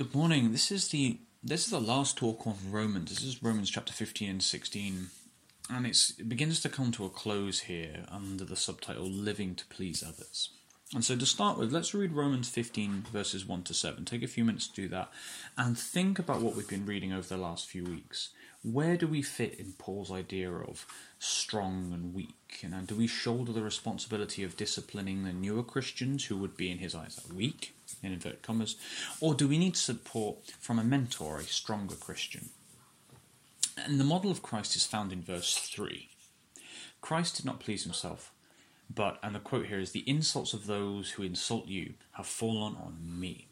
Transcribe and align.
Good 0.00 0.14
morning. 0.14 0.52
This 0.52 0.72
is 0.72 0.88
the 0.88 1.18
this 1.44 1.66
is 1.66 1.70
the 1.70 1.78
last 1.78 2.16
talk 2.16 2.46
on 2.46 2.56
Romans. 2.70 3.10
This 3.10 3.22
is 3.22 3.42
Romans 3.42 3.68
chapter 3.68 3.92
15 3.92 4.30
and 4.30 4.42
16. 4.42 5.08
And 5.68 5.86
it 5.86 6.26
begins 6.26 6.62
to 6.62 6.70
come 6.70 6.90
to 6.92 7.04
a 7.04 7.10
close 7.10 7.60
here 7.60 8.06
under 8.08 8.46
the 8.46 8.56
subtitle 8.56 9.04
Living 9.04 9.54
to 9.56 9.66
Please 9.66 10.02
Others. 10.02 10.52
And 10.94 11.04
so 11.04 11.16
to 11.16 11.26
start 11.26 11.58
with, 11.58 11.70
let's 11.70 11.92
read 11.92 12.12
Romans 12.12 12.48
15 12.48 13.08
verses 13.12 13.44
1 13.44 13.62
to 13.64 13.74
7. 13.74 14.06
Take 14.06 14.22
a 14.22 14.26
few 14.26 14.42
minutes 14.42 14.68
to 14.68 14.74
do 14.74 14.88
that 14.88 15.10
and 15.58 15.78
think 15.78 16.18
about 16.18 16.40
what 16.40 16.56
we've 16.56 16.66
been 16.66 16.86
reading 16.86 17.12
over 17.12 17.28
the 17.28 17.36
last 17.36 17.66
few 17.66 17.84
weeks. 17.84 18.30
Where 18.62 18.96
do 18.96 19.06
we 19.06 19.20
fit 19.20 19.60
in 19.60 19.74
Paul's 19.76 20.10
idea 20.10 20.50
of 20.50 20.86
strong 21.18 21.92
and 21.92 22.14
weak? 22.14 22.66
Know, 22.66 22.80
do 22.86 22.94
we 22.94 23.06
shoulder 23.06 23.52
the 23.52 23.62
responsibility 23.62 24.44
of 24.44 24.56
disciplining 24.56 25.24
the 25.24 25.34
newer 25.34 25.62
Christians 25.62 26.24
who 26.24 26.38
would 26.38 26.56
be 26.56 26.70
in 26.70 26.78
his 26.78 26.94
eyes 26.94 27.20
weak? 27.34 27.74
In 28.02 28.12
inverted 28.12 28.42
commas, 28.42 28.76
or 29.20 29.34
do 29.34 29.48
we 29.48 29.58
need 29.58 29.76
support 29.76 30.52
from 30.60 30.78
a 30.78 30.84
mentor, 30.84 31.38
a 31.38 31.44
stronger 31.44 31.94
Christian? 31.94 32.50
And 33.76 33.98
the 33.98 34.04
model 34.04 34.30
of 34.30 34.42
Christ 34.42 34.76
is 34.76 34.86
found 34.86 35.12
in 35.12 35.22
verse 35.22 35.54
3. 35.54 36.08
Christ 37.00 37.36
did 37.36 37.46
not 37.46 37.60
please 37.60 37.84
himself, 37.84 38.32
but, 38.92 39.18
and 39.22 39.34
the 39.34 39.40
quote 39.40 39.66
here 39.66 39.80
is, 39.80 39.92
the 39.92 40.04
insults 40.06 40.52
of 40.52 40.66
those 40.66 41.12
who 41.12 41.22
insult 41.22 41.66
you 41.68 41.94
have 42.12 42.26
fallen 42.26 42.76
on 42.76 42.98
me. 43.00 43.46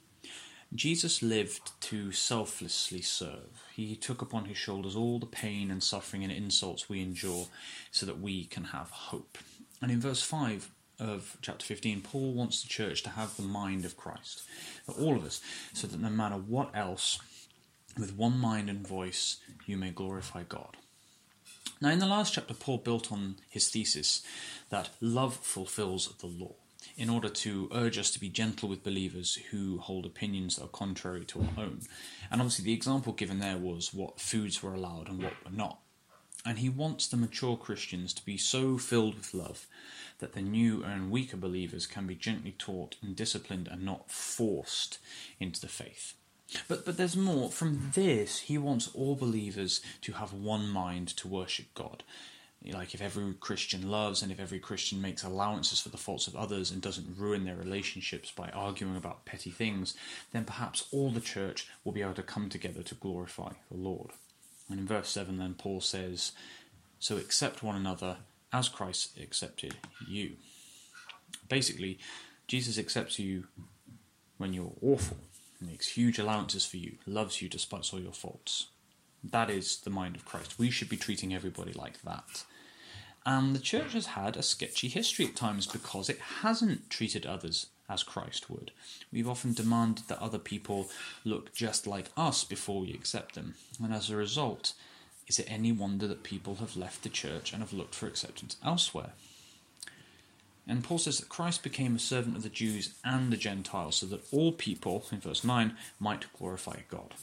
Jesus 0.74 1.22
lived 1.22 1.70
to 1.80 2.12
selflessly 2.12 3.00
serve. 3.00 3.62
He 3.74 3.96
took 3.96 4.20
upon 4.20 4.44
his 4.44 4.58
shoulders 4.58 4.96
all 4.96 5.18
the 5.18 5.26
pain 5.26 5.70
and 5.70 5.82
suffering 5.82 6.22
and 6.24 6.32
insults 6.32 6.88
we 6.88 7.00
endure 7.00 7.46
so 7.90 8.04
that 8.04 8.20
we 8.20 8.44
can 8.44 8.64
have 8.64 8.90
hope. 8.90 9.38
And 9.80 9.90
in 9.90 10.00
verse 10.00 10.22
5, 10.22 10.70
of 10.98 11.36
chapter 11.42 11.64
15, 11.64 12.02
Paul 12.02 12.32
wants 12.32 12.62
the 12.62 12.68
church 12.68 13.02
to 13.02 13.10
have 13.10 13.36
the 13.36 13.42
mind 13.42 13.84
of 13.84 13.96
Christ, 13.96 14.42
all 14.98 15.16
of 15.16 15.24
us, 15.24 15.40
so 15.72 15.86
that 15.86 16.00
no 16.00 16.10
matter 16.10 16.36
what 16.36 16.70
else, 16.74 17.18
with 17.98 18.14
one 18.14 18.38
mind 18.38 18.70
and 18.70 18.86
voice, 18.86 19.38
you 19.66 19.76
may 19.76 19.90
glorify 19.90 20.42
God. 20.48 20.76
Now, 21.80 21.90
in 21.90 21.98
the 21.98 22.06
last 22.06 22.34
chapter, 22.34 22.54
Paul 22.54 22.78
built 22.78 23.12
on 23.12 23.36
his 23.48 23.68
thesis 23.68 24.22
that 24.70 24.90
love 25.00 25.34
fulfills 25.34 26.12
the 26.18 26.26
law 26.26 26.54
in 26.96 27.08
order 27.08 27.28
to 27.28 27.68
urge 27.72 27.98
us 27.98 28.10
to 28.10 28.20
be 28.20 28.28
gentle 28.28 28.68
with 28.68 28.82
believers 28.82 29.38
who 29.50 29.78
hold 29.78 30.04
opinions 30.04 30.56
that 30.56 30.64
are 30.64 30.68
contrary 30.68 31.24
to 31.24 31.40
our 31.40 31.64
own. 31.64 31.80
And 32.30 32.40
obviously, 32.40 32.64
the 32.64 32.72
example 32.72 33.12
given 33.12 33.38
there 33.38 33.58
was 33.58 33.94
what 33.94 34.20
foods 34.20 34.62
were 34.62 34.74
allowed 34.74 35.08
and 35.08 35.22
what 35.22 35.34
were 35.44 35.56
not. 35.56 35.78
And 36.48 36.60
he 36.60 36.70
wants 36.70 37.06
the 37.06 37.18
mature 37.18 37.58
Christians 37.58 38.14
to 38.14 38.24
be 38.24 38.38
so 38.38 38.78
filled 38.78 39.16
with 39.16 39.34
love 39.34 39.66
that 40.18 40.32
the 40.32 40.40
new 40.40 40.82
and 40.82 41.10
weaker 41.10 41.36
believers 41.36 41.86
can 41.86 42.06
be 42.06 42.14
gently 42.14 42.54
taught 42.58 42.96
and 43.02 43.14
disciplined 43.14 43.68
and 43.68 43.82
not 43.82 44.10
forced 44.10 44.96
into 45.38 45.60
the 45.60 45.68
faith. 45.68 46.14
But, 46.66 46.86
but 46.86 46.96
there's 46.96 47.18
more. 47.18 47.50
From 47.50 47.90
this, 47.94 48.38
he 48.38 48.56
wants 48.56 48.88
all 48.94 49.14
believers 49.14 49.82
to 50.00 50.12
have 50.12 50.32
one 50.32 50.70
mind 50.70 51.08
to 51.18 51.28
worship 51.28 51.66
God. 51.74 52.02
Like 52.64 52.94
if 52.94 53.02
every 53.02 53.34
Christian 53.34 53.90
loves 53.90 54.22
and 54.22 54.32
if 54.32 54.40
every 54.40 54.58
Christian 54.58 55.02
makes 55.02 55.22
allowances 55.22 55.80
for 55.80 55.90
the 55.90 55.98
faults 55.98 56.28
of 56.28 56.34
others 56.34 56.70
and 56.70 56.80
doesn't 56.80 57.18
ruin 57.18 57.44
their 57.44 57.56
relationships 57.56 58.30
by 58.30 58.48
arguing 58.54 58.96
about 58.96 59.26
petty 59.26 59.50
things, 59.50 59.94
then 60.32 60.46
perhaps 60.46 60.88
all 60.92 61.10
the 61.10 61.20
church 61.20 61.68
will 61.84 61.92
be 61.92 62.00
able 62.00 62.14
to 62.14 62.22
come 62.22 62.48
together 62.48 62.82
to 62.84 62.94
glorify 62.94 63.52
the 63.70 63.76
Lord. 63.76 64.12
And 64.68 64.78
in 64.78 64.86
verse 64.86 65.08
7, 65.08 65.38
then 65.38 65.54
Paul 65.54 65.80
says, 65.80 66.32
So 66.98 67.16
accept 67.16 67.62
one 67.62 67.76
another 67.76 68.18
as 68.52 68.68
Christ 68.68 69.18
accepted 69.20 69.76
you. 70.06 70.32
Basically, 71.48 71.98
Jesus 72.46 72.78
accepts 72.78 73.18
you 73.18 73.44
when 74.36 74.52
you're 74.52 74.72
awful, 74.82 75.18
makes 75.60 75.88
huge 75.88 76.18
allowances 76.18 76.64
for 76.64 76.76
you, 76.76 76.96
loves 77.06 77.42
you 77.42 77.48
despite 77.48 77.92
all 77.92 78.00
your 78.00 78.12
faults. 78.12 78.68
That 79.22 79.50
is 79.50 79.78
the 79.78 79.90
mind 79.90 80.16
of 80.16 80.24
Christ. 80.24 80.58
We 80.58 80.70
should 80.70 80.88
be 80.88 80.96
treating 80.96 81.34
everybody 81.34 81.72
like 81.72 82.02
that. 82.02 82.44
And 83.26 83.54
the 83.54 83.60
church 83.60 83.92
has 83.92 84.06
had 84.06 84.36
a 84.36 84.42
sketchy 84.42 84.88
history 84.88 85.26
at 85.26 85.36
times 85.36 85.66
because 85.66 86.08
it 86.08 86.18
hasn't 86.40 86.88
treated 86.88 87.26
others 87.26 87.66
as 87.88 88.02
Christ 88.02 88.50
would. 88.50 88.70
We've 89.12 89.28
often 89.28 89.52
demanded 89.52 90.08
that 90.08 90.20
other 90.20 90.38
people 90.38 90.88
look 91.24 91.54
just 91.54 91.86
like 91.86 92.10
us 92.16 92.44
before 92.44 92.80
we 92.80 92.92
accept 92.92 93.34
them, 93.34 93.54
and 93.82 93.92
as 93.92 94.10
a 94.10 94.16
result, 94.16 94.74
is 95.26 95.38
it 95.38 95.50
any 95.50 95.72
wonder 95.72 96.06
that 96.06 96.22
people 96.22 96.56
have 96.56 96.76
left 96.76 97.02
the 97.02 97.08
church 97.08 97.52
and 97.52 97.62
have 97.62 97.72
looked 97.72 97.94
for 97.94 98.06
acceptance 98.06 98.56
elsewhere? 98.64 99.12
And 100.66 100.84
Paul 100.84 100.98
says 100.98 101.18
that 101.18 101.30
Christ 101.30 101.62
became 101.62 101.96
a 101.96 101.98
servant 101.98 102.36
of 102.36 102.42
the 102.42 102.50
Jews 102.50 102.94
and 103.02 103.32
the 103.32 103.38
Gentiles 103.38 103.96
so 103.96 104.06
that 104.06 104.30
all 104.30 104.52
people, 104.52 105.06
in 105.10 105.20
verse 105.20 105.42
9, 105.42 105.74
might 105.98 106.30
glorify 106.38 106.80
God. 106.90 107.14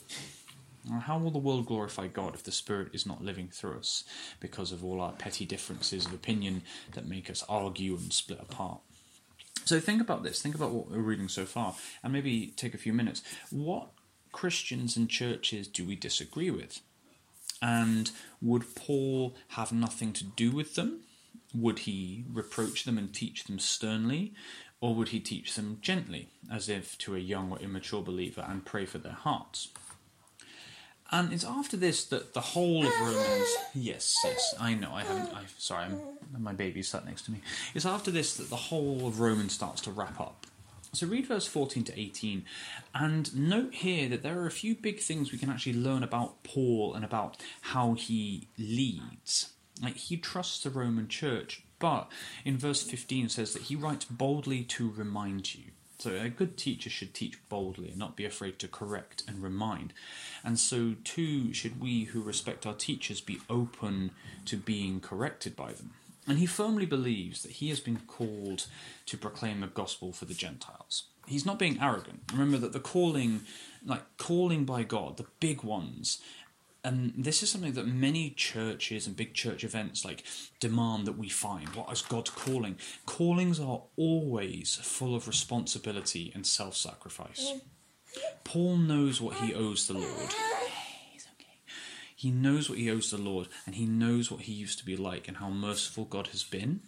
How 1.02 1.18
will 1.18 1.32
the 1.32 1.40
world 1.40 1.66
glorify 1.66 2.08
God 2.08 2.36
if 2.36 2.44
the 2.44 2.52
Spirit 2.52 2.90
is 2.94 3.06
not 3.06 3.24
living 3.24 3.50
through 3.52 3.80
us 3.80 4.04
because 4.40 4.72
of 4.72 4.84
all 4.84 5.02
our 5.02 5.14
petty 5.14 5.46
differences 5.46 6.06
of 6.06 6.14
opinion 6.14 6.62
that 6.94 7.08
make 7.08 7.30
us 7.30 7.44
argue 7.50 7.96
and 7.96 8.14
split 8.14 8.40
apart? 8.40 8.80
So 9.66 9.80
think 9.80 10.00
about 10.00 10.24
this, 10.24 10.42
think 10.42 10.54
about 10.54 10.72
what 10.72 10.92
we're 10.92 11.00
reading 11.00 11.28
so 11.28 11.46
far, 11.46 11.76
and 12.04 12.14
maybe 12.14 12.54
take 12.56 12.76
a 12.76 12.80
few 12.80 12.94
minutes. 12.94 13.24
What 13.50 13.88
Christians 14.32 14.96
and 14.96 15.10
churches 15.10 15.68
do 15.68 15.86
we 15.86 15.96
disagree 15.96 16.52
with? 16.52 16.82
And 17.62 18.12
would 18.42 18.76
Paul 18.76 19.36
have 19.50 19.72
nothing 19.72 20.14
to 20.14 20.24
do 20.24 20.52
with 20.52 20.76
them? 20.76 21.02
Would 21.54 21.80
he 21.80 22.26
reproach 22.32 22.84
them 22.84 22.98
and 22.98 23.12
teach 23.14 23.46
them 23.46 23.58
sternly? 23.58 24.34
Or 24.82 24.94
would 24.94 25.10
he 25.10 25.20
teach 25.20 25.56
them 25.56 25.80
gently, 25.82 26.30
as 26.52 26.70
if 26.70 26.98
to 27.00 27.16
a 27.16 27.20
young 27.20 27.52
or 27.52 27.60
immature 27.60 28.04
believer, 28.04 28.46
and 28.48 28.66
pray 28.66 28.86
for 28.86 29.00
their 29.00 29.14
hearts? 29.14 29.70
And 31.12 31.32
it's 31.32 31.44
after 31.44 31.78
this 31.78 32.06
that 32.06 32.34
the 32.34 32.42
whole 32.42 32.86
of 32.86 32.94
Romans. 33.00 33.56
Yes, 33.74 34.18
yes, 34.24 34.56
I 34.60 34.74
know. 34.74 34.92
I 34.94 35.04
haven't. 35.04 35.34
I 35.34 35.44
sorry, 35.58 35.86
I'm, 35.86 36.00
my 36.38 36.54
baby's 36.54 36.88
sat 36.88 37.06
next 37.06 37.24
to 37.26 37.32
me. 37.32 37.42
It's 37.74 37.86
after 37.86 38.12
this 38.12 38.36
that 38.38 38.50
the 38.50 38.56
whole 38.56 39.08
of 39.08 39.20
Romans 39.20 39.54
starts 39.54 39.82
to 39.82 39.92
wrap 39.92 40.20
up. 40.20 40.48
So 40.94 41.08
read 41.08 41.28
verse 41.28 41.46
14 41.46 41.84
to 41.86 42.00
18 42.00 42.46
and 42.94 43.36
note 43.36 43.74
here 43.74 44.08
that 44.08 44.24
there 44.24 44.40
are 44.40 44.48
a 44.48 44.52
few 44.52 44.76
big 44.76 45.00
things 45.00 45.30
we 45.30 45.38
can 45.38 45.50
actually 45.50 45.74
learn 45.74 46.04
about 46.04 46.42
Paul 46.44 46.94
and 46.94 47.04
about 47.04 47.36
how 47.62 47.96
he 47.96 48.48
leads. 48.58 49.52
Like 49.84 49.98
he 49.98 50.16
trusts 50.16 50.64
the 50.64 50.70
Roman 50.70 51.10
church, 51.10 51.64
but 51.80 52.10
in 52.46 52.58
verse 52.58 52.82
15 52.82 53.28
says 53.28 53.52
that 53.52 53.64
he 53.64 53.76
writes 53.76 54.06
boldly 54.06 54.64
to 54.64 54.90
remind 54.90 55.54
you. 55.54 55.72
So 55.98 56.12
a 56.16 56.30
good 56.30 56.58
teacher 56.58 56.90
should 56.90 57.14
teach 57.14 57.38
boldly 57.50 57.90
and 57.90 57.98
not 57.98 58.16
be 58.16 58.26
afraid 58.26 58.60
to 58.60 58.68
correct 58.68 59.24
and 59.28 59.42
remind. 59.42 59.94
And 60.44 60.60
so 60.60 60.96
too 61.04 61.54
should 61.54 61.80
we 61.80 62.06
who 62.06 62.22
respect 62.22 62.66
our 62.66 62.74
teachers 62.74 63.22
be 63.22 63.40
open 63.50 64.12
to 64.46 64.58
being 64.58 65.00
corrected 65.00 65.56
by 65.56 65.72
them. 65.72 65.92
And 66.28 66.40
he 66.40 66.46
firmly 66.46 66.86
believes 66.86 67.44
that 67.44 67.54
he 67.54 67.70
has 67.70 67.80
been 67.80 68.02
called 68.08 68.66
to 69.06 69.18
proclaim 69.18 69.62
the 69.62 69.68
gospel 69.68 70.12
for 70.12 70.26
the 70.26 70.34
Gentiles. 70.34 71.04
He's 71.28 71.46
not 71.46 71.60
being 71.60 71.80
arrogant. 71.82 72.22
Remember 72.32 72.58
that 72.58 72.74
the 72.74 72.80
calling, 72.80 73.42
like 73.86 74.04
calling 74.18 74.66
by 74.66 74.84
God, 74.84 75.18
the 75.18 75.26
big 75.40 75.64
ones, 75.64 76.20
and 76.86 77.14
this 77.18 77.44
is 77.44 77.50
something 77.50 77.74
that 77.74 77.88
many 77.88 78.30
churches 78.30 79.08
and 79.08 79.16
big 79.16 79.34
church 79.34 79.64
events 79.64 80.06
like 80.06 80.24
demand 80.60 81.08
that 81.08 81.18
we 81.18 81.28
find. 81.28 81.76
What 81.76 81.92
is 81.92 82.02
God's 82.02 82.30
calling? 82.30 82.78
Callings 83.06 83.60
are 83.60 83.82
always 83.98 84.76
full 84.76 85.16
of 85.16 85.28
responsibility 85.28 86.32
and 86.34 86.46
self 86.46 86.78
sacrifice. 86.78 87.54
Paul 88.46 88.78
knows 88.78 89.20
what 89.20 89.36
he 89.38 89.54
owes 89.54 89.88
the 89.88 89.96
Lord 89.96 90.34
he 92.26 92.32
knows 92.32 92.70
what 92.70 92.80
he 92.80 92.90
owes 92.90 93.12
the 93.12 93.18
Lord, 93.18 93.50
and 93.68 93.76
he 93.76 93.86
knows 93.86 94.32
what 94.32 94.42
he 94.42 94.54
used 94.54 94.80
to 94.80 94.86
be 94.86 94.96
like 94.96 95.28
and 95.28 95.38
how 95.38 95.50
merciful 95.50 96.06
God 96.06 96.28
has 96.28 96.44
been. 96.44 96.80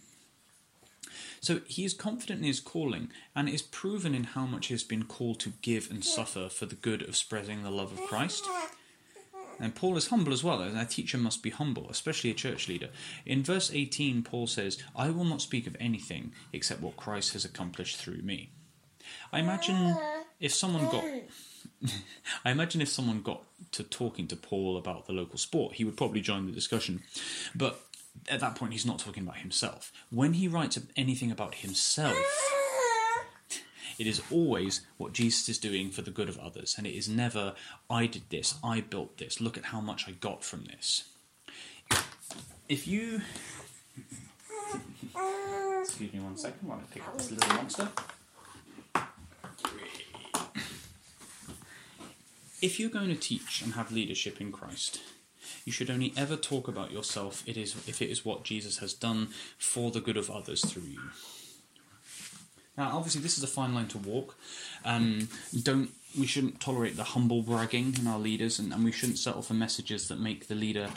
So 1.41 1.61
he 1.67 1.85
is 1.85 1.93
confident 1.93 2.39
in 2.39 2.45
his 2.45 2.59
calling, 2.59 3.11
and 3.35 3.47
it 3.47 3.53
is 3.53 3.61
proven 3.61 4.15
in 4.15 4.23
how 4.23 4.47
much 4.47 4.67
he 4.67 4.73
has 4.73 4.83
been 4.83 5.03
called 5.03 5.39
to 5.41 5.53
give 5.61 5.91
and 5.91 6.03
suffer 6.03 6.49
for 6.49 6.65
the 6.65 6.75
good 6.75 7.03
of 7.03 7.15
spreading 7.15 7.61
the 7.61 7.69
love 7.69 7.91
of 7.91 8.01
Christ. 8.07 8.45
And 9.59 9.75
Paul 9.75 9.97
is 9.97 10.07
humble 10.07 10.33
as 10.33 10.43
well, 10.43 10.61
and 10.61 10.77
a 10.77 10.85
teacher 10.85 11.17
must 11.17 11.41
be 11.41 11.49
humble, 11.49 11.89
especially 11.89 12.29
a 12.29 12.35
church 12.35 12.67
leader. 12.67 12.89
In 13.25 13.43
verse 13.43 13.71
18, 13.73 14.23
Paul 14.23 14.47
says, 14.47 14.77
I 14.95 15.09
will 15.09 15.25
not 15.25 15.41
speak 15.41 15.67
of 15.67 15.75
anything 15.79 16.31
except 16.53 16.81
what 16.81 16.97
Christ 16.97 17.33
has 17.33 17.45
accomplished 17.45 17.97
through 17.97 18.21
me. 18.21 18.51
I 19.31 19.39
imagine 19.39 19.97
if 20.39 20.53
someone 20.53 20.85
got 20.85 21.03
I 22.45 22.51
imagine 22.51 22.81
if 22.81 22.89
someone 22.89 23.21
got 23.21 23.43
to 23.73 23.83
talking 23.83 24.27
to 24.27 24.35
Paul 24.35 24.77
about 24.77 25.05
the 25.05 25.13
local 25.13 25.37
sport, 25.37 25.75
he 25.75 25.83
would 25.83 25.97
probably 25.97 26.21
join 26.21 26.45
the 26.45 26.51
discussion. 26.51 27.03
But 27.55 27.79
at 28.29 28.39
that 28.39 28.55
point, 28.55 28.73
he's 28.73 28.85
not 28.85 28.99
talking 28.99 29.23
about 29.23 29.37
himself. 29.37 29.91
When 30.09 30.33
he 30.33 30.47
writes 30.47 30.79
anything 30.95 31.31
about 31.31 31.55
himself, 31.55 32.17
it 33.99 34.07
is 34.07 34.21
always 34.31 34.81
what 34.97 35.13
Jesus 35.13 35.49
is 35.49 35.57
doing 35.57 35.91
for 35.91 36.01
the 36.01 36.11
good 36.11 36.29
of 36.29 36.37
others, 36.37 36.75
and 36.77 36.85
it 36.85 36.95
is 36.95 37.09
never, 37.09 37.53
I 37.89 38.05
did 38.05 38.29
this, 38.29 38.55
I 38.63 38.81
built 38.81 39.17
this, 39.17 39.41
look 39.41 39.57
at 39.57 39.65
how 39.65 39.81
much 39.81 40.07
I 40.07 40.11
got 40.11 40.43
from 40.43 40.65
this. 40.65 41.05
If 42.69 42.87
you. 42.87 43.21
Excuse 45.81 46.13
me 46.13 46.19
one 46.19 46.37
second 46.37 46.67
while 46.67 46.79
I 46.79 46.93
pick 46.93 47.07
up 47.07 47.17
this 47.17 47.31
little 47.31 47.53
monster. 47.55 47.87
If 52.61 52.79
you're 52.79 52.89
going 52.89 53.09
to 53.09 53.15
teach 53.15 53.61
and 53.61 53.73
have 53.73 53.91
leadership 53.91 54.41
in 54.41 54.51
Christ, 54.51 54.99
you 55.63 55.71
should 55.71 55.89
only 55.89 56.11
ever 56.17 56.35
talk 56.35 56.67
about 56.67 56.91
yourself 56.91 57.43
it 57.45 57.55
is 57.55 57.75
if 57.87 58.01
it 58.01 58.09
is 58.09 58.25
what 58.25 58.43
Jesus 58.43 58.79
has 58.79 58.93
done 58.93 59.29
for 59.57 59.91
the 59.91 60.01
good 60.01 60.17
of 60.17 60.29
others 60.29 60.65
through 60.65 60.83
you. 60.83 60.99
Now, 62.77 62.95
obviously, 62.95 63.21
this 63.21 63.37
is 63.37 63.43
a 63.43 63.47
fine 63.47 63.73
line 63.73 63.87
to 63.89 63.97
walk. 63.97 64.35
Um, 64.85 65.29
don't 65.63 65.91
we 66.17 66.25
shouldn't 66.25 66.59
tolerate 66.59 66.95
the 66.95 67.03
humble 67.03 67.41
bragging 67.41 67.95
in 67.99 68.07
our 68.07 68.19
leaders, 68.19 68.59
and, 68.59 68.73
and 68.73 68.83
we 68.83 68.91
shouldn't 68.91 69.19
settle 69.19 69.41
for 69.41 69.53
messages 69.53 70.07
that 70.07 70.19
make 70.19 70.47
the 70.47 70.55
leader 70.55 70.89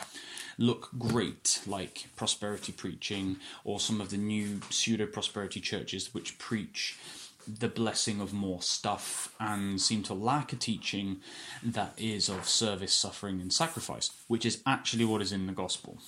look 0.59 0.91
great, 0.99 1.61
like 1.67 2.07
prosperity 2.17 2.73
preaching 2.73 3.37
or 3.65 3.81
some 3.81 4.01
of 4.01 4.11
the 4.11 4.17
new 4.17 4.61
pseudo 4.71 5.07
prosperity 5.07 5.61
churches 5.61 6.13
which 6.13 6.39
preach 6.39 6.99
the 7.47 7.69
blessing 7.69 8.21
of 8.21 8.35
more 8.35 8.61
stuff 8.61 9.35
and 9.41 9.81
seem 9.81 10.03
to 10.03 10.15
lack 10.15 10.53
a 10.53 10.57
teaching 10.57 11.21
that 11.63 11.95
is 11.97 12.29
of 12.29 12.49
service, 12.49 12.93
suffering, 12.93 13.41
and 13.41 13.53
sacrifice, 13.53 14.11
which 14.29 14.45
is 14.45 14.63
actually 14.67 15.05
what 15.05 15.23
is 15.23 15.33
in 15.33 15.47
the 15.47 15.53
gospel. 15.53 15.99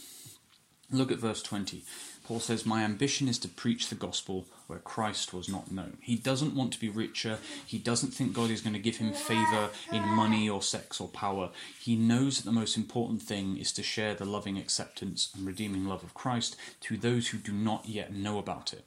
Look 0.90 1.10
at 1.10 1.18
verse 1.18 1.42
20. 1.42 1.84
Paul 2.32 2.40
says, 2.40 2.64
My 2.64 2.82
ambition 2.82 3.28
is 3.28 3.38
to 3.40 3.48
preach 3.48 3.90
the 3.90 3.94
gospel 3.94 4.46
where 4.66 4.78
Christ 4.78 5.34
was 5.34 5.50
not 5.50 5.70
known. 5.70 5.98
He 6.00 6.16
doesn't 6.16 6.54
want 6.54 6.72
to 6.72 6.80
be 6.80 6.88
richer. 6.88 7.36
He 7.66 7.76
doesn't 7.76 8.12
think 8.12 8.32
God 8.32 8.48
is 8.48 8.62
going 8.62 8.72
to 8.72 8.78
give 8.78 8.96
him 8.96 9.12
favor 9.12 9.68
in 9.92 10.00
money 10.08 10.48
or 10.48 10.62
sex 10.62 10.98
or 10.98 11.08
power. 11.08 11.50
He 11.78 11.94
knows 11.94 12.38
that 12.38 12.46
the 12.46 12.58
most 12.58 12.78
important 12.78 13.20
thing 13.20 13.58
is 13.58 13.70
to 13.72 13.82
share 13.82 14.14
the 14.14 14.24
loving 14.24 14.56
acceptance 14.56 15.30
and 15.36 15.46
redeeming 15.46 15.84
love 15.84 16.02
of 16.02 16.14
Christ 16.14 16.56
to 16.80 16.96
those 16.96 17.28
who 17.28 17.36
do 17.36 17.52
not 17.52 17.86
yet 17.86 18.14
know 18.14 18.38
about 18.38 18.72
it. 18.72 18.86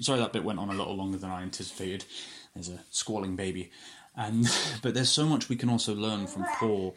Sorry 0.00 0.18
that 0.18 0.32
bit 0.32 0.42
went 0.42 0.58
on 0.58 0.68
a 0.68 0.74
little 0.74 0.96
longer 0.96 1.18
than 1.18 1.30
I 1.30 1.42
anticipated. 1.42 2.04
There's 2.52 2.68
a 2.68 2.80
squalling 2.90 3.36
baby. 3.36 3.70
And, 4.16 4.48
but 4.82 4.94
there's 4.94 5.08
so 5.08 5.24
much 5.24 5.48
we 5.48 5.54
can 5.54 5.70
also 5.70 5.94
learn 5.94 6.26
from 6.26 6.46
Paul. 6.56 6.96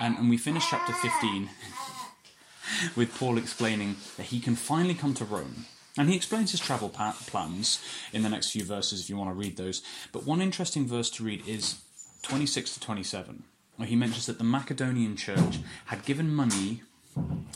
And, 0.00 0.16
and 0.16 0.30
we 0.30 0.38
finish 0.38 0.70
chapter 0.70 0.94
15 0.94 1.50
with 2.96 3.14
Paul 3.18 3.38
explaining 3.38 3.96
that 4.16 4.26
he 4.26 4.40
can 4.40 4.56
finally 4.56 4.94
come 4.94 5.14
to 5.14 5.24
Rome. 5.24 5.66
And 5.96 6.08
he 6.08 6.16
explains 6.16 6.52
his 6.52 6.60
travel 6.60 6.90
plans 6.90 7.82
in 8.12 8.22
the 8.22 8.28
next 8.28 8.52
few 8.52 8.64
verses 8.64 9.00
if 9.00 9.10
you 9.10 9.16
want 9.16 9.30
to 9.30 9.34
read 9.34 9.56
those. 9.56 9.82
But 10.12 10.24
one 10.24 10.40
interesting 10.40 10.86
verse 10.86 11.10
to 11.10 11.24
read 11.24 11.46
is 11.46 11.80
26 12.22 12.74
to 12.74 12.80
27, 12.80 13.42
where 13.76 13.88
he 13.88 13.96
mentions 13.96 14.26
that 14.26 14.38
the 14.38 14.44
Macedonian 14.44 15.16
church 15.16 15.58
had 15.86 16.04
given 16.04 16.32
money 16.32 16.82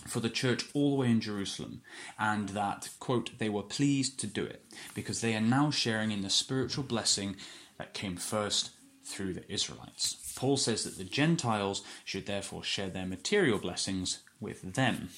for 0.06 0.20
the 0.20 0.30
church 0.30 0.64
all 0.74 0.90
the 0.90 1.00
way 1.00 1.10
in 1.10 1.20
Jerusalem, 1.20 1.82
and 2.18 2.48
that, 2.50 2.88
quote, 2.98 3.38
they 3.38 3.48
were 3.48 3.62
pleased 3.62 4.18
to 4.20 4.26
do 4.26 4.44
it 4.44 4.64
because 4.94 5.20
they 5.20 5.34
are 5.34 5.40
now 5.40 5.70
sharing 5.70 6.10
in 6.10 6.22
the 6.22 6.30
spiritual 6.30 6.84
blessing 6.84 7.36
that 7.78 7.94
came 7.94 8.16
first 8.16 8.70
through 9.04 9.34
the 9.34 9.52
Israelites. 9.52 10.16
Paul 10.32 10.56
says 10.56 10.84
that 10.84 10.98
the 10.98 11.04
Gentiles 11.04 11.82
should 12.04 12.26
therefore 12.26 12.64
share 12.64 12.88
their 12.88 13.06
material 13.06 13.58
blessings 13.58 14.20
with 14.40 14.74
them. 14.74 15.10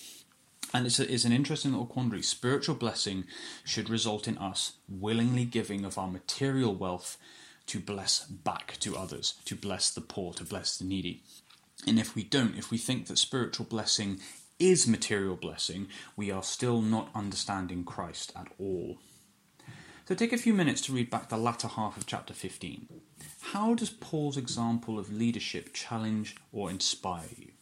And 0.72 0.86
it's, 0.86 0.98
a, 0.98 1.12
it's 1.12 1.24
an 1.24 1.32
interesting 1.32 1.70
little 1.70 1.86
quandary. 1.86 2.22
Spiritual 2.22 2.74
blessing 2.74 3.24
should 3.64 3.88
result 3.88 4.26
in 4.26 4.36
us 4.38 4.74
willingly 4.88 5.44
giving 5.44 5.84
of 5.84 5.98
our 5.98 6.08
material 6.08 6.74
wealth 6.74 7.16
to 7.66 7.80
bless 7.80 8.24
back 8.26 8.76
to 8.80 8.96
others, 8.96 9.34
to 9.44 9.54
bless 9.54 9.90
the 9.90 10.00
poor, 10.00 10.32
to 10.34 10.44
bless 10.44 10.76
the 10.76 10.84
needy. 10.84 11.22
And 11.86 11.98
if 11.98 12.14
we 12.14 12.24
don't, 12.24 12.56
if 12.56 12.70
we 12.70 12.78
think 12.78 13.06
that 13.06 13.18
spiritual 13.18 13.66
blessing 13.66 14.20
is 14.58 14.86
material 14.86 15.36
blessing, 15.36 15.88
we 16.16 16.30
are 16.30 16.42
still 16.42 16.80
not 16.80 17.10
understanding 17.14 17.84
Christ 17.84 18.32
at 18.36 18.48
all. 18.58 18.98
So 20.06 20.14
take 20.14 20.34
a 20.34 20.38
few 20.38 20.52
minutes 20.52 20.82
to 20.82 20.92
read 20.92 21.08
back 21.08 21.30
the 21.30 21.38
latter 21.38 21.66
half 21.66 21.96
of 21.96 22.04
chapter 22.04 22.34
15. 22.34 22.88
How 23.40 23.74
does 23.74 23.88
Paul's 23.88 24.36
example 24.36 24.98
of 24.98 25.10
leadership 25.10 25.72
challenge 25.72 26.36
or 26.52 26.68
inspire 26.68 27.28
you? 27.34 27.52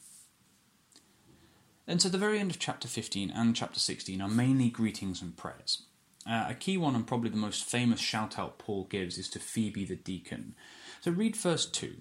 And 1.87 2.03
so 2.03 2.09
the 2.09 2.19
very 2.19 2.41
end 2.41 2.51
of 2.51 2.59
chapter 2.59 2.89
15 2.89 3.31
and 3.31 3.55
chapter 3.55 3.79
16 3.79 4.21
are 4.21 4.29
mainly 4.29 4.71
greetings 4.71 5.23
and 5.23 5.37
prayers. 5.37 5.83
Uh, 6.29 6.47
a 6.49 6.55
key 6.55 6.77
one 6.77 6.97
and 6.97 7.07
probably 7.07 7.31
the 7.31 7.37
most 7.37 7.65
famous 7.65 8.01
shout 8.01 8.39
out 8.39 8.59
Paul 8.59 8.85
gives 8.85 9.19
is 9.19 9.29
to 9.31 9.39
Phoebe 9.39 9.85
the 9.85 9.97
deacon. 9.97 10.57
So 11.01 11.13
read 11.13 11.37
verse 11.37 11.67
2. 11.67 11.95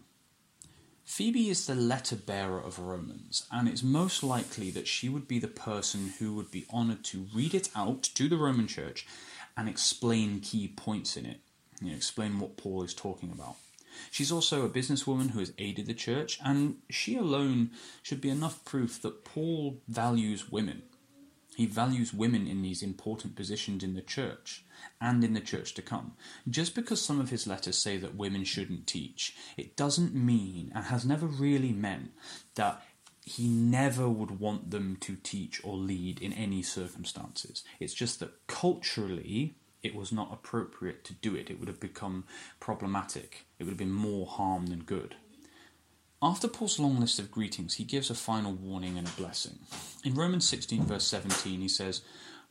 Phoebe 1.04 1.50
is 1.50 1.68
the 1.68 1.76
letter 1.76 2.16
bearer 2.16 2.60
of 2.60 2.80
Romans, 2.80 3.46
and 3.52 3.68
it's 3.68 3.84
most 3.84 4.24
likely 4.24 4.72
that 4.72 4.88
she 4.88 5.10
would 5.10 5.28
be 5.28 5.40
the 5.40 5.48
person 5.48 6.14
who 6.20 6.34
would 6.36 6.52
be 6.52 6.66
honoured 6.72 7.04
to 7.06 7.28
read 7.36 7.54
it 7.54 7.70
out 7.76 8.04
to 8.04 8.30
the 8.30 8.38
Roman 8.38 8.68
church 8.68 9.06
and 9.58 9.70
explain 9.70 10.40
key 10.40 10.68
points 10.68 11.18
in 11.18 11.26
it, 11.26 11.40
you 11.82 11.90
know, 11.90 11.96
explain 11.96 12.40
what 12.40 12.58
Paul 12.58 12.84
is 12.84 12.94
talking 12.94 13.32
about. 13.32 13.56
She's 14.10 14.32
also 14.32 14.66
a 14.66 14.70
businesswoman 14.70 15.32
who 15.32 15.40
has 15.40 15.54
aided 15.58 15.86
the 15.86 15.94
church, 15.94 16.40
and 16.44 16.78
she 16.90 17.18
alone 17.18 17.72
should 18.02 18.22
be 18.22 18.30
enough 18.30 18.64
proof 18.64 19.02
that 19.02 19.26
Paul 19.26 19.82
values 19.88 20.50
women. 20.52 20.84
He 21.56 21.66
values 21.66 22.14
women 22.14 22.48
in 22.48 22.62
these 22.62 22.82
important 22.82 23.36
positions 23.36 23.84
in 23.84 23.94
the 23.94 24.02
church 24.02 24.64
and 25.00 25.24
in 25.24 25.34
the 25.34 25.42
church 25.42 25.74
to 25.74 25.82
come. 25.82 26.14
Just 26.50 26.74
because 26.74 27.02
some 27.02 27.20
of 27.20 27.30
his 27.30 27.46
letters 27.46 27.78
say 27.78 27.98
that 27.98 28.16
women 28.16 28.46
shouldn't 28.46 28.88
teach, 28.88 29.36
it 29.58 29.76
doesn't 29.76 30.16
mean, 30.16 30.72
and 30.74 30.86
has 30.86 31.06
never 31.06 31.28
really 31.28 31.74
meant, 31.74 32.12
that 32.56 32.82
he 33.24 33.48
never 33.48 34.10
would 34.10 34.40
want 34.40 34.72
them 34.72 34.98
to 35.02 35.16
teach 35.16 35.64
or 35.64 35.76
lead 35.76 36.22
in 36.22 36.34
any 36.34 36.62
circumstances. 36.62 37.64
It's 37.80 37.94
just 37.94 38.20
that 38.20 38.48
culturally, 38.48 39.56
it 39.84 39.96
was 39.96 40.12
not 40.12 40.34
appropriate 40.34 41.04
to 41.06 41.14
do 41.14 41.36
it. 41.36 41.50
It 41.50 41.60
would 41.60 41.68
have 41.68 41.80
become 41.80 42.26
problematic. 42.60 43.46
It 43.60 43.64
would 43.64 43.72
have 43.72 43.78
been 43.78 43.92
more 43.92 44.26
harm 44.26 44.68
than 44.68 44.84
good. 44.84 45.16
After 46.24 46.48
Paul's 46.48 46.80
long 46.80 47.00
list 47.00 47.20
of 47.20 47.32
greetings, 47.32 47.76
he 47.76 47.84
gives 47.84 48.10
a 48.10 48.16
final 48.16 48.54
warning 48.54 48.98
and 48.98 49.08
a 49.08 49.12
blessing. 49.12 49.60
In 50.04 50.14
Romans 50.14 50.48
16, 50.48 50.84
verse 50.84 51.06
17, 51.08 51.62
he 51.62 51.68
says, 51.68 52.02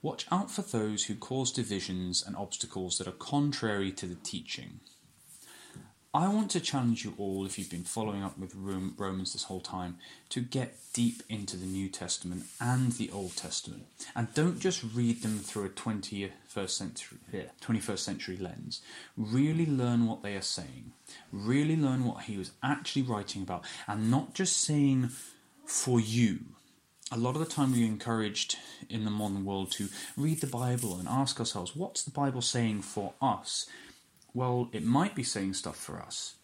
Watch 0.03 0.27
out 0.33 0.51
for 0.51 0.63
those 0.63 1.05
who 1.05 1.15
cause 1.15 1.53
divisions 1.53 2.25
and 2.27 2.35
obstacles 2.35 2.99
that 2.99 3.07
are 3.07 3.13
contrary 3.13 3.93
to 3.93 4.07
the 4.07 4.17
teaching 4.17 4.81
I 6.13 6.27
want 6.27 6.51
to 6.51 6.61
challenge 6.61 7.05
you 7.05 7.15
all, 7.19 7.47
if 7.47 7.57
you've 7.57 7.71
been 7.71 7.85
following 7.85 8.25
up 8.25 8.37
with 8.37 8.57
Romans 8.57 9.33
this 9.33 9.45
whole 9.45 9.61
time, 9.61 9.97
to 10.31 10.41
get 10.41 10.77
deep 10.93 11.23
into 11.29 11.57
the 11.57 11.67
New 11.67 11.89
Testament 11.89 12.47
and 12.61 12.91
the 12.93 13.13
Old 13.13 13.37
Testament, 13.37 13.85
and 14.17 14.35
don't 14.35 14.59
just 14.59 14.83
read 14.93 15.23
them 15.23 15.39
through 15.39 15.67
a 15.67 15.69
21st 15.69 16.71
century, 16.71 17.19
yeah, 17.33 17.43
21st 17.63 17.99
century 17.99 18.37
lens. 18.37 18.83
Really 19.17 19.67
learn 19.67 20.09
what 20.09 20.25
they 20.25 20.35
are 20.35 20.43
saying. 20.43 20.91
Really 21.31 21.77
learn 21.77 22.05
what 22.05 22.25
he 22.25 22.37
was 22.37 22.51
actually 22.61 23.03
writing 23.03 23.43
about, 23.43 23.65
and 23.87 24.11
not 24.11 24.35
just 24.35 24.57
saying 24.57 25.11
for 25.65 26.01
you. 26.01 26.41
A 27.13 27.19
lot 27.19 27.37
of 27.37 27.39
the 27.39 27.47
time, 27.47 27.71
we're 27.71 27.87
encouraged 27.87 28.57
in 28.89 29.05
the 29.05 29.13
modern 29.13 29.45
world 29.45 29.71
to 29.73 29.89
read 30.17 30.41
the 30.41 30.49
Bible 30.49 30.99
and 30.99 31.07
ask 31.07 31.39
ourselves, 31.39 31.77
what's 31.77 32.03
the 32.03 32.11
Bible 32.11 32.43
saying 32.43 32.83
for 32.83 33.13
us? 33.23 33.71
Well, 34.35 34.69
it 34.73 34.85
might 34.85 35.15
be 35.15 35.23
saying 35.23 35.55
stuff 35.55 35.77
for 35.77 36.01
us, 36.01 36.37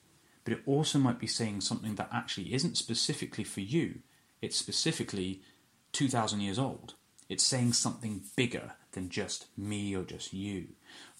but 0.45 0.53
it 0.53 0.63
also 0.67 0.99
might 0.99 1.19
be 1.19 1.27
saying 1.27 1.61
something 1.61 1.95
that 1.97 2.11
actually 2.13 2.55
isn't 2.55 2.77
specifically 2.77 3.45
for 3.45 3.61
you. 3.61 4.01
It's 4.43 4.57
specifically 4.57 5.43
2,000 5.93 6.41
years 6.41 6.59
old. 6.59 6.95
It's 7.29 7.45
saying 7.45 7.73
something 7.73 8.23
bigger 8.37 8.73
than 8.93 9.09
just 9.09 9.47
me 9.57 9.95
or 9.97 10.05
just 10.05 10.33
you. 10.33 10.69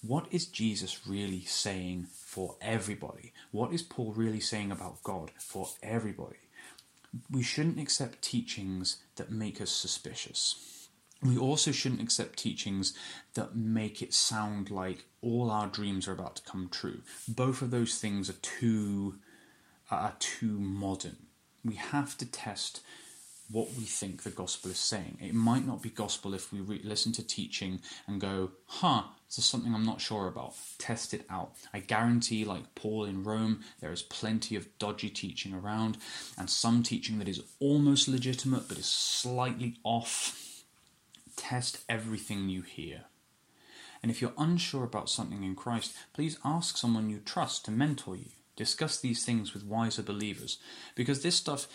What 0.01 0.27
is 0.31 0.45
Jesus 0.45 1.07
really 1.07 1.41
saying 1.41 2.07
for 2.11 2.55
everybody? 2.61 3.33
What 3.51 3.73
is 3.73 3.81
Paul 3.81 4.13
really 4.13 4.39
saying 4.39 4.71
about 4.71 5.03
God 5.03 5.31
for 5.37 5.69
everybody? 5.83 6.37
We 7.29 7.43
shouldn't 7.43 7.79
accept 7.79 8.21
teachings 8.21 8.97
that 9.15 9.31
make 9.31 9.59
us 9.59 9.71
suspicious 9.71 10.76
we 11.21 11.37
also 11.37 11.71
shouldn't 11.71 12.01
accept 12.01 12.37
teachings 12.37 12.93
that 13.33 13.55
make 13.55 14.01
it 14.01 14.13
sound 14.13 14.69
like 14.69 15.05
all 15.21 15.49
our 15.49 15.67
dreams 15.67 16.07
are 16.07 16.13
about 16.13 16.35
to 16.37 16.43
come 16.43 16.69
true. 16.71 17.01
Both 17.27 17.61
of 17.61 17.71
those 17.71 17.97
things 17.97 18.29
are 18.29 18.33
too 18.33 19.15
are 19.89 20.13
too 20.19 20.59
modern. 20.59 21.17
We 21.63 21.75
have 21.75 22.17
to 22.17 22.25
test 22.25 22.81
what 23.49 23.69
we 23.77 23.85
think 23.85 24.23
the 24.23 24.29
gospel 24.29 24.69
is 24.71 24.77
saying. 24.77 25.17
It 25.21 25.33
might 25.33 25.65
not 25.65 25.81
be 25.81 25.89
gospel 25.89 26.33
if 26.33 26.51
we 26.51 26.59
re- 26.59 26.81
listen 26.83 27.13
to 27.13 27.23
teaching 27.23 27.79
and 28.05 28.19
go, 28.19 28.51
"Huh, 28.65 29.03
this 29.27 29.39
is 29.39 29.45
something 29.45 29.73
I'm 29.73 29.85
not 29.85 30.01
sure 30.01 30.27
about." 30.27 30.55
Test 30.77 31.13
it 31.13 31.25
out. 31.29 31.55
I 31.73 31.79
guarantee, 31.79 32.43
like 32.43 32.75
Paul 32.75 33.05
in 33.05 33.23
Rome, 33.23 33.63
there 33.79 33.93
is 33.93 34.01
plenty 34.01 34.55
of 34.55 34.77
dodgy 34.77 35.09
teaching 35.09 35.53
around, 35.53 35.97
and 36.37 36.49
some 36.49 36.83
teaching 36.83 37.17
that 37.19 37.29
is 37.29 37.41
almost 37.59 38.09
legitimate 38.09 38.67
but 38.67 38.77
is 38.77 38.85
slightly 38.85 39.79
off 39.83 40.46
Test 41.37 41.79
everything 41.87 42.49
you 42.49 42.63
hear. 42.63 43.05
And 44.03 44.11
if 44.11 44.21
you're 44.21 44.33
unsure 44.37 44.83
about 44.83 45.09
something 45.09 45.43
in 45.43 45.55
Christ, 45.55 45.95
please 46.13 46.37
ask 46.43 46.77
someone 46.77 47.09
you 47.09 47.19
trust 47.19 47.63
to 47.65 47.71
mentor 47.71 48.17
you. 48.17 48.31
Discuss 48.55 48.99
these 48.99 49.23
things 49.23 49.53
with 49.53 49.63
wiser 49.63 50.03
believers. 50.03 50.57
Because 50.95 51.23
this 51.23 51.35
stuff, 51.35 51.67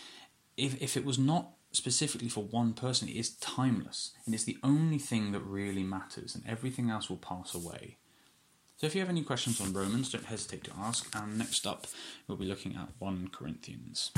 if, 0.56 0.80
if 0.82 0.96
it 0.96 1.04
was 1.04 1.18
not 1.18 1.52
specifically 1.72 2.28
for 2.28 2.44
one 2.44 2.74
person, 2.74 3.08
it 3.08 3.16
is 3.16 3.30
timeless. 3.36 4.12
And 4.26 4.34
it's 4.34 4.44
the 4.44 4.58
only 4.62 4.98
thing 4.98 5.32
that 5.32 5.40
really 5.40 5.82
matters, 5.82 6.34
and 6.34 6.44
everything 6.46 6.90
else 6.90 7.08
will 7.08 7.16
pass 7.16 7.54
away. 7.54 7.96
So 8.76 8.86
if 8.86 8.96
you 8.96 9.00
have 9.00 9.10
any 9.10 9.22
questions 9.22 9.60
on 9.60 9.72
Romans, 9.72 10.10
don't 10.10 10.24
hesitate 10.24 10.64
to 10.64 10.72
ask. 10.76 11.08
And 11.14 11.38
next 11.38 11.66
up, 11.68 11.86
we'll 12.26 12.36
be 12.36 12.46
looking 12.46 12.74
at 12.74 12.88
1 12.98 13.28
Corinthians. 13.32 14.10